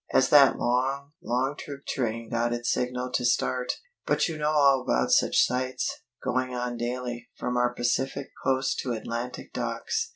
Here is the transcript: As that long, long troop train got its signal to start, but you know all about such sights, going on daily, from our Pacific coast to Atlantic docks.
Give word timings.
As 0.11 0.29
that 0.29 0.57
long, 0.57 1.11
long 1.21 1.55
troop 1.55 1.85
train 1.85 2.31
got 2.31 2.53
its 2.53 2.71
signal 2.71 3.11
to 3.11 3.23
start, 3.23 3.73
but 4.07 4.27
you 4.27 4.35
know 4.35 4.49
all 4.49 4.81
about 4.81 5.11
such 5.11 5.45
sights, 5.45 6.01
going 6.23 6.55
on 6.55 6.75
daily, 6.75 7.29
from 7.37 7.55
our 7.55 7.71
Pacific 7.71 8.31
coast 8.43 8.79
to 8.79 8.93
Atlantic 8.93 9.53
docks. 9.53 10.09